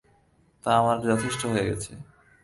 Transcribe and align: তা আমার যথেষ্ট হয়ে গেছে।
তা 0.63 0.69
আমার 0.77 0.97
যথেষ্ট 1.01 1.41
হয়ে 1.45 1.67
গেছে। 1.69 1.91